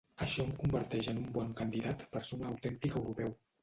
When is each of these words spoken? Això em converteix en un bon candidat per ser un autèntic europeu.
Això 0.25 0.45
em 0.45 0.55
converteix 0.63 1.11
en 1.13 1.21
un 1.25 1.29
bon 1.37 1.53
candidat 1.63 2.05
per 2.17 2.27
ser 2.33 2.43
un 2.43 2.53
autèntic 2.53 3.03
europeu. 3.07 3.37